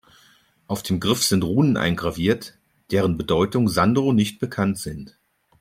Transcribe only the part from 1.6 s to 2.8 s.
eingraviert,